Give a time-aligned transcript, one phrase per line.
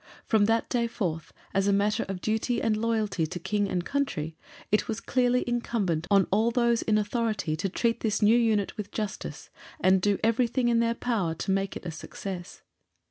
[0.25, 4.35] From that day forth, as a matter of duty and loyalty to King and Country,
[4.71, 8.89] it was clearly incumbent on all those in authority to treat this new unit with
[8.91, 12.63] justice, and do everything in their power to make it a success.